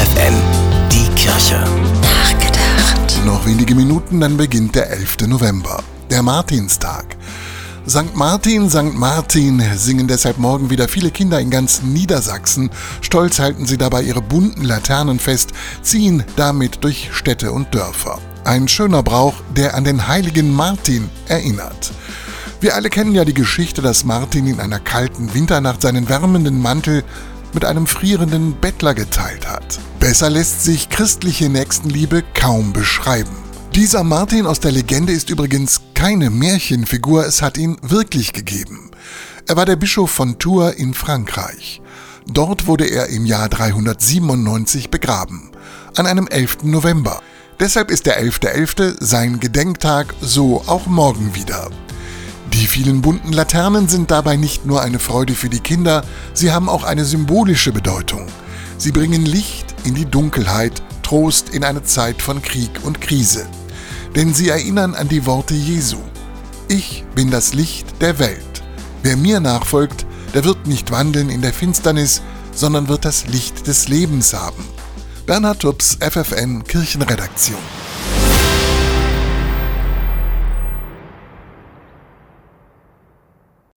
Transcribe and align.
FFN, 0.00 0.34
die 0.90 1.08
Kirche. 1.14 1.62
Nachgedacht. 2.00 3.26
Noch 3.26 3.44
wenige 3.44 3.74
Minuten, 3.74 4.20
dann 4.20 4.38
beginnt 4.38 4.74
der 4.74 4.88
11. 4.88 5.26
November, 5.26 5.82
der 6.10 6.22
Martinstag. 6.22 7.18
St. 7.86 8.14
Martin, 8.16 8.70
St. 8.70 8.94
Martin 8.94 9.62
singen 9.76 10.08
deshalb 10.08 10.38
morgen 10.38 10.70
wieder 10.70 10.88
viele 10.88 11.10
Kinder 11.10 11.38
in 11.38 11.50
ganz 11.50 11.82
Niedersachsen. 11.82 12.70
Stolz 13.02 13.40
halten 13.40 13.66
sie 13.66 13.76
dabei 13.76 14.02
ihre 14.02 14.22
bunten 14.22 14.64
Laternen 14.64 15.18
fest, 15.18 15.50
ziehen 15.82 16.24
damit 16.34 16.82
durch 16.82 17.10
Städte 17.12 17.52
und 17.52 17.74
Dörfer. 17.74 18.18
Ein 18.44 18.68
schöner 18.68 19.02
Brauch, 19.02 19.34
der 19.54 19.74
an 19.74 19.84
den 19.84 20.08
heiligen 20.08 20.50
Martin 20.50 21.10
erinnert. 21.28 21.92
Wir 22.62 22.74
alle 22.74 22.88
kennen 22.88 23.14
ja 23.14 23.26
die 23.26 23.34
Geschichte, 23.34 23.82
dass 23.82 24.04
Martin 24.04 24.46
in 24.46 24.60
einer 24.60 24.80
kalten 24.80 25.34
Winternacht 25.34 25.82
seinen 25.82 26.08
wärmenden 26.08 26.62
Mantel 26.62 27.04
mit 27.52 27.64
einem 27.64 27.86
frierenden 27.86 28.54
Bettler 28.54 28.94
geteilt 28.94 29.48
hat. 29.48 29.80
Besser 30.00 30.30
lässt 30.30 30.64
sich 30.64 30.88
christliche 30.88 31.50
Nächstenliebe 31.50 32.24
kaum 32.32 32.72
beschreiben. 32.72 33.36
Dieser 33.74 34.02
Martin 34.02 34.46
aus 34.46 34.58
der 34.58 34.72
Legende 34.72 35.12
ist 35.12 35.28
übrigens 35.28 35.82
keine 35.92 36.30
Märchenfigur, 36.30 37.26
es 37.26 37.42
hat 37.42 37.58
ihn 37.58 37.76
wirklich 37.82 38.32
gegeben. 38.32 38.90
Er 39.46 39.56
war 39.56 39.66
der 39.66 39.76
Bischof 39.76 40.10
von 40.10 40.38
Tours 40.38 40.74
in 40.74 40.94
Frankreich. 40.94 41.82
Dort 42.26 42.66
wurde 42.66 42.86
er 42.86 43.08
im 43.08 43.26
Jahr 43.26 43.50
397 43.50 44.88
begraben, 44.88 45.50
an 45.94 46.06
einem 46.06 46.26
11. 46.28 46.62
November. 46.62 47.20
Deshalb 47.60 47.90
ist 47.90 48.06
der 48.06 48.24
11.11. 48.24 48.96
.11. 48.96 49.04
sein 49.04 49.38
Gedenktag, 49.38 50.14
so 50.22 50.64
auch 50.66 50.86
morgen 50.86 51.34
wieder. 51.34 51.68
Die 52.54 52.66
vielen 52.66 53.02
bunten 53.02 53.34
Laternen 53.34 53.86
sind 53.86 54.10
dabei 54.10 54.36
nicht 54.36 54.64
nur 54.64 54.80
eine 54.80 54.98
Freude 54.98 55.34
für 55.34 55.50
die 55.50 55.60
Kinder, 55.60 56.02
sie 56.32 56.52
haben 56.52 56.70
auch 56.70 56.84
eine 56.84 57.04
symbolische 57.04 57.70
Bedeutung. 57.70 58.26
Sie 58.78 58.92
bringen 58.92 59.26
Licht 59.26 59.69
in 59.84 59.94
die 59.94 60.06
Dunkelheit, 60.06 60.82
Trost 61.02 61.50
in 61.50 61.64
eine 61.64 61.82
Zeit 61.82 62.22
von 62.22 62.42
Krieg 62.42 62.70
und 62.84 63.00
Krise. 63.00 63.46
Denn 64.14 64.34
sie 64.34 64.48
erinnern 64.48 64.94
an 64.94 65.08
die 65.08 65.26
Worte 65.26 65.54
Jesu. 65.54 65.98
Ich 66.68 67.04
bin 67.14 67.30
das 67.30 67.54
Licht 67.54 68.00
der 68.00 68.18
Welt. 68.18 68.62
Wer 69.02 69.16
mir 69.16 69.40
nachfolgt, 69.40 70.06
der 70.34 70.44
wird 70.44 70.66
nicht 70.66 70.90
wandeln 70.90 71.30
in 71.30 71.42
der 71.42 71.52
Finsternis, 71.52 72.22
sondern 72.52 72.88
wird 72.88 73.04
das 73.04 73.26
Licht 73.26 73.66
des 73.66 73.88
Lebens 73.88 74.34
haben. 74.34 74.64
Bernhard 75.26 75.60
Tubbs, 75.60 75.98
FFN 76.00 76.64
Kirchenredaktion. 76.64 77.58